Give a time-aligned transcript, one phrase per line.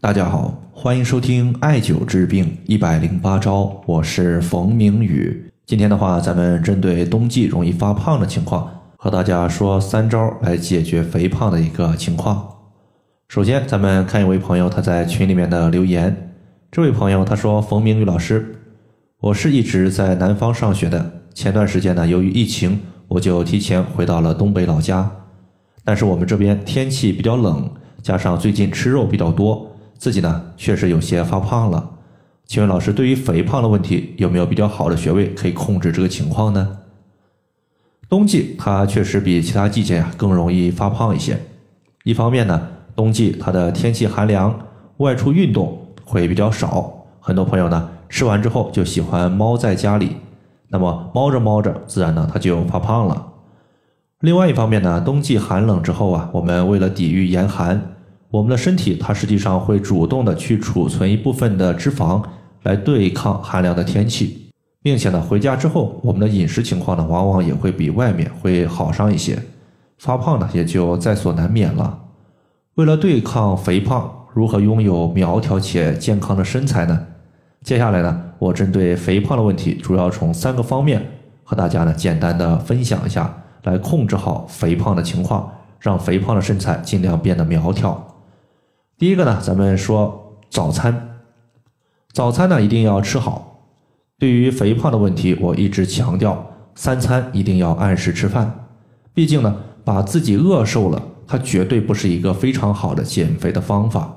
[0.00, 5.50] 大家好，欢迎收听艾灸治病一百零八招，我是冯明宇。
[5.66, 12.48] 今天的话，咱们针对冬季容易发胖的情况，和大家说三招来解决肥胖的一个情况。
[13.26, 16.30] 首先，咱们看一位朋友他在群里面的留言。
[16.70, 18.54] 这位朋友他说：“冯明宇老师，
[19.18, 25.10] 我是一直在南方上学的，前段时间呢，由于疫情，我就提前回到了东北老家。
[25.82, 27.68] 但是我们这边天气比较冷，
[28.00, 29.66] 加上最近吃肉比较多。”
[29.98, 31.90] 自己呢确实有些发胖了，
[32.46, 36.78] 请问老师，对于肥胖的问题有没有比较好的穴位可以控制这个情况呢？
[38.08, 41.38] 冬季它确实比其他季节呀更容易发胖一些。
[42.04, 44.58] 一方面呢，冬季它的天气寒凉，
[44.98, 50.16] 外出运动会比较少，很多朋友呢吃完之后就喜欢猫在家里，
[50.68, 53.32] 那么猫着猫着，自然呢它就发胖了。
[54.20, 57.96] 另外一方面呢，冬季寒冷之后啊，我们为了抵御严寒。
[58.30, 62.22] 我们的身体它实际上会主动的去储存一部分的脂肪
[62.64, 64.50] 来对抗寒凉的天气，
[64.82, 69.42] 并且呢回家之后我们的饮食情况呢往往也会比外面会好上一些，
[69.98, 71.98] 发胖呢也就在所难免了。
[72.74, 77.06] 为了对抗肥胖，如何拥有苗条且健康的身材呢？
[77.64, 81.04] 接下来呢我针对肥胖的问题，主要从三个方面
[81.44, 88.07] 和大家呢简单的分享一下，来控制好肥胖的情况，让肥胖的身材尽量变得苗条。
[88.98, 91.20] 第一个呢，咱们说早餐，
[92.12, 93.68] 早餐呢一定要吃好。
[94.18, 98.66] 对于肥胖的问题，我一直强调三餐一定要按时吃饭。
[99.14, 104.12] 毕竟呢，把自己饿瘦了，它绝对不是一个非常好的减肥的方法。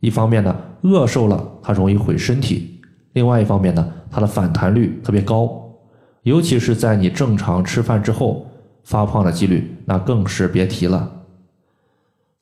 [0.00, 2.80] 一方面呢，饿瘦了它容易毁身体；
[3.12, 5.70] 另外一方面呢，它的反弹率特别高，
[6.22, 8.46] 尤其是在你正常吃饭之后，
[8.84, 11.10] 发胖的几率那更是别提了。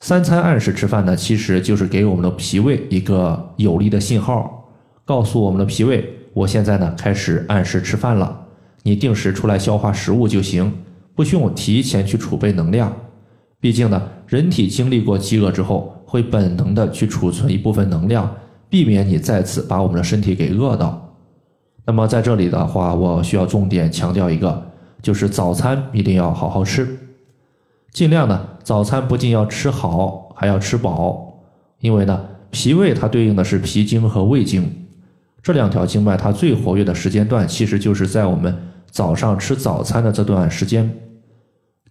[0.03, 4.69] 三餐按时吃饭呢，其实就是给我们的脾胃一个有力的信号，
[5.05, 8.37] 告诉我们的脾胃，我现在呢开始按时吃饭了，
[8.83, 10.69] 你定时出来消化食物就行，
[11.15, 12.91] 不需要提前去储备能量。
[13.61, 18.29] 毕竟呢，人体经历过饥饿之后，会本能的去储存一部分能量，
[18.67, 21.15] 避免你再次把我们的身体给饿到。
[21.85, 24.69] 那么在这里的话，我需要重点强调一个，
[25.01, 26.99] 就是早餐一定要好好吃。
[27.93, 31.31] 尽量呢，早餐不仅要吃好，还要吃饱，
[31.79, 34.67] 因为呢，脾胃它对应的是脾经和胃经，
[35.43, 38.57] 这两条经脉它最活跃的时间段，其实就是在我们
[38.89, 40.91] 早上吃早餐的这段时间。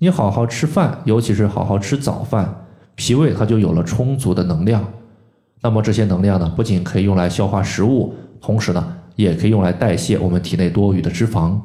[0.00, 2.52] 你好好吃饭，尤其是好好吃早饭，
[2.96, 4.84] 脾胃它就有了充足的能量。
[5.60, 11.56] 那么这些能量呢，不仅可以用来消化食物，同时呢，也可以用来代谢我们体内多余的脂肪。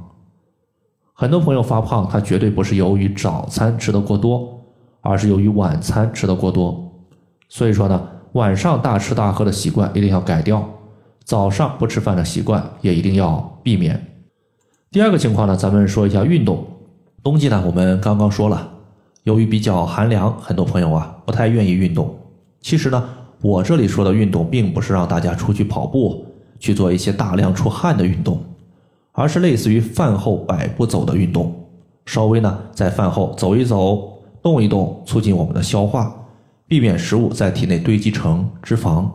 [1.19, 4.63] 很多朋友发胖，他绝对不是由于早餐吃的过多，
[5.01, 6.91] 而是由于晚餐吃的过多。
[7.49, 10.63] 所以说呢，晚上大吃大喝的习惯一定要改掉，
[11.23, 13.99] 早上不吃饭的习惯也一定要避免。
[14.91, 16.63] 第二个情况呢，咱们说一下运动。
[17.23, 18.69] 冬季呢，我们刚刚说了，
[19.23, 22.15] 由于比较寒凉，很多朋友啊不太愿意运动。
[22.61, 23.09] 其实呢，
[23.41, 26.27] 我这里说的运动，并不是让大家出去跑步，
[26.59, 28.39] 去做一些大量出汗的运动。
[29.19, 31.51] 而是类似于饭后百步走的运动，
[32.05, 36.15] 稍微呢在饭后走一走、动一动，促进我们的消化，
[36.67, 39.09] 避免食物在体内堆积成脂肪。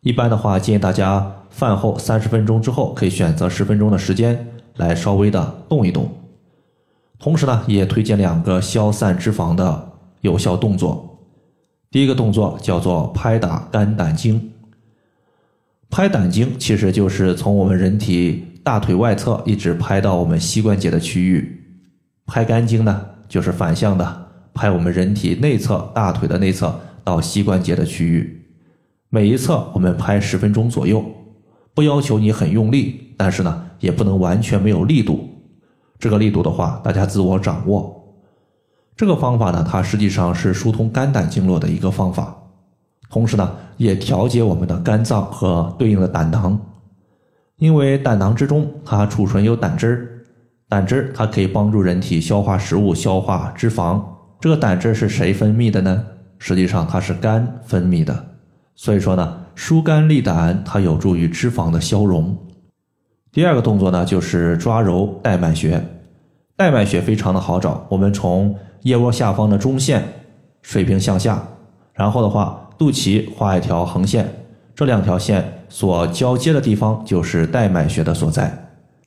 [0.00, 4.44] 一般的话，建议大家饭后三十分钟之后，可以选择十分钟的时间
[4.74, 6.10] 来稍微的动一动。
[7.16, 9.92] 同时呢，也推荐两个消散脂肪的
[10.22, 11.16] 有效动作。
[11.92, 14.50] 第一个动作叫做拍打肝胆经。
[15.88, 18.44] 拍胆经其实就是从我们人体。
[18.66, 21.62] 大腿外侧一直拍到我们膝关节的区域，
[22.26, 28.44] 拍肝经呢，就是反向的拍我们人体内侧大腿的内侧到膝关节的区域。
[29.08, 31.04] 每一侧我们拍十分钟左右，
[31.74, 35.28] 不要求你很用力，但是呢，也不能完全没有力度。
[36.00, 38.04] 这个力度的话，大家自我掌握。
[38.96, 42.36] 这个方法呢，它实际上是疏通肝胆经络的一个方法，
[43.10, 46.60] 同时呢，也调节我们的肝脏和对应的胆囊。
[47.58, 50.08] 因为胆囊之中，它储存有胆汁儿，
[50.68, 54.02] 胆汁儿它可以帮助人体消化食物、消化脂肪。
[54.38, 56.04] 这个胆汁是谁分泌的呢？
[56.38, 58.26] 实际上它是肝分泌的。
[58.74, 62.36] 所以说呢，疏肝利胆，它有助于脂肪的消融。
[63.32, 65.82] 第二个动作呢，就是抓揉带脉穴。
[66.56, 70.02] 带脉穴非常的好找，我们从腋窝下方的中线
[70.60, 71.42] 水平向下，
[71.94, 74.26] 然后的话，肚脐画一条横线。
[74.74, 78.56] 这两条线所交接的地方就是带脉穴的所在。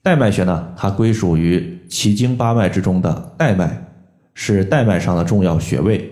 [0.02, 3.86] 带脉穴呢，它归属于奇经八脉之中的带脉，
[4.34, 6.10] 是带脉上的重要穴位。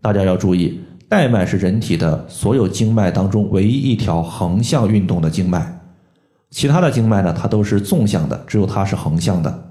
[0.00, 5.80] 大家要注意，带脉是人体的所有经脉当中唯一一条横向运动的经脉，
[6.50, 9.64] 其他的经脉呢，它都是纵向的，只有它是横向的。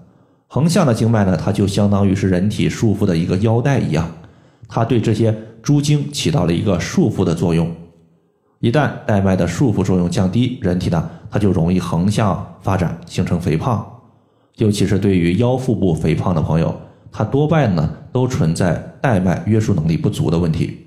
[0.47, 4.09] 横向的经脉呢，它就相当于是人体束缚的一个腰带一样，
[4.67, 7.69] 它对这些诸经起到了一个束缚的作用。
[8.65, 13.85] 一旦带脉的束缚作用降低，人体呢，它就容易横向发展，形成肥胖。
[14.55, 16.75] 尤其是对于腰腹部肥胖的朋友，
[17.11, 20.83] 它多半呢都存在带脉约束能力不足的问题。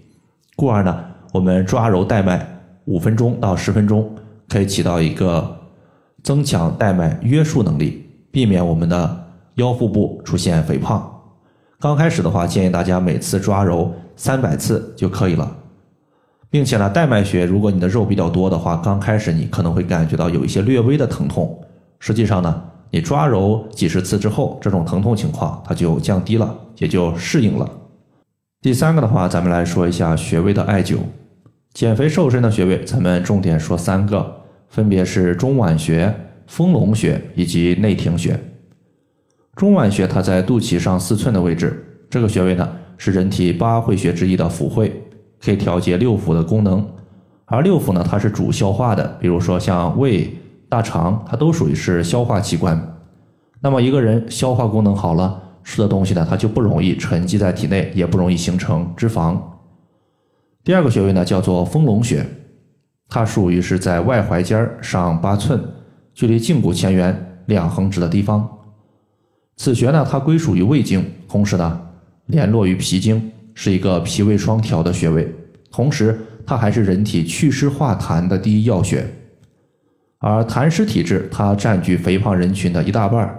[0.57, 2.45] 故而呢，我们抓揉带脉
[2.87, 4.13] 五分钟到十分钟，
[4.49, 5.57] 可以起到一个
[6.25, 9.25] 增强带脉约束能力，避免我们的
[9.55, 11.09] 腰腹部出现肥胖。
[11.79, 15.57] 刚开始的话，建议大家每次抓揉三百次就可以了。
[16.51, 21.59] 并且呢，带脉穴，如果你的肉比较多的话，刚开始你可能会感觉到有一些略微的疼痛。
[22.01, 27.71] 实际上呢，你抓揉几十次之后，这种疼痛情况它就降低了，也就适应了。
[28.63, 30.97] 第三个的话，咱们来说一下穴位的艾灸。
[31.75, 36.13] 减肥瘦身的穴位，咱们重点说三个，分别是中脘穴、
[36.47, 38.41] 丰隆穴以及内庭穴。
[39.55, 45.05] 中脘穴它在肚脐上四寸的位置，这个穴位呢是人体八会穴之一的府会。
[45.41, 46.87] 可以调节六腑的功能，
[47.45, 50.29] 而六腑呢，它是主消化的，比如说像胃、
[50.69, 52.97] 大肠，它都属于是消化器官。
[53.61, 59.37] 那么一个人消化功能好了，吃的东西呢，它就不容易沉积在体内，也不容易形成脂肪。
[60.65, 62.27] 第二个穴位呢，叫做丰隆穴，
[63.09, 65.63] 它属于是在外踝尖上八寸，
[66.15, 68.49] 距离胫骨前缘两横指的地方。
[69.57, 71.81] 此穴呢，它归属于胃经，同时呢，
[72.27, 73.33] 联络于脾经。
[73.61, 75.29] 是一个脾胃双调的穴位，
[75.69, 76.17] 同时
[76.47, 79.05] 它还是人体祛湿化痰的第一要穴。
[80.21, 83.37] 而痰湿体质，它占据肥胖人群的一大半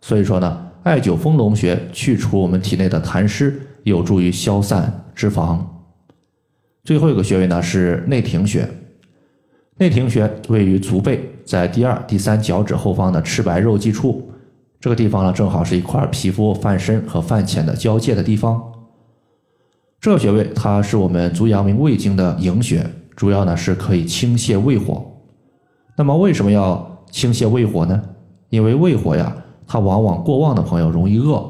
[0.00, 5.60] 所以说呢，艾灸丰隆穴去除我们体内的痰湿，有助于消散脂肪。
[6.82, 8.68] 最后一个穴位呢是内庭穴，
[9.76, 14.32] 内庭穴位于足背，在第二、第三脚趾后方的赤白肉际处，
[14.80, 18.60] 这个地方呢正好是一块皮肤泛深和泛浅的交界的地方。
[20.00, 25.04] 这穴位它是我们足阳明胃经的营穴，主要呢是可以清泻胃火。
[25.94, 28.00] 那么为什么要清泻胃火呢？
[28.48, 29.30] 因为胃火呀，
[29.66, 31.44] 它往往过旺的朋友容易饿，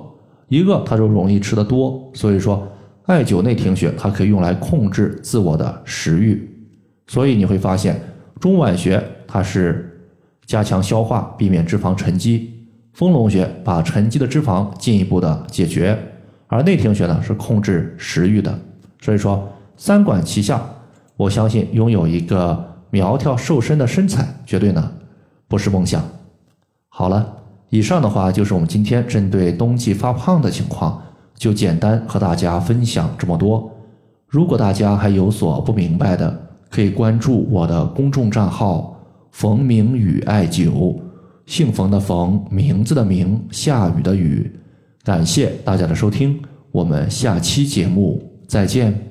[0.48, 2.10] 一饿他就容易吃得多。
[2.12, 2.66] 所以说，
[3.06, 6.50] 艾灸内庭穴它可以用来控制自我的食欲。
[7.06, 8.00] 所以你会发现，
[8.40, 10.10] 中脘穴它是
[10.44, 12.50] 加强消化，避免脂肪沉积；
[12.94, 15.96] 丰隆穴把沉积的脂肪进一步的解决。
[16.50, 18.58] 而内庭穴呢是控制食欲的，
[19.00, 20.60] 所以说三管齐下，
[21.16, 24.92] 我相信拥有一个苗条瘦身的身材，绝对呢
[25.46, 26.02] 不是梦想。
[26.88, 27.24] 好了，
[27.68, 31.00] 以上的话就是我们今天针对冬季发胖的情况，
[31.36, 33.70] 就简单和大家分享这么多。
[34.26, 36.36] 如果大家还有所不明白的，
[36.68, 38.96] 可以关注我的公众账号
[39.30, 40.98] “冯明宇艾灸”，
[41.46, 44.50] 姓冯的冯，名字的名，下雨的雨。
[45.02, 46.40] 感谢大家的收听，
[46.72, 49.09] 我们下期节目再见。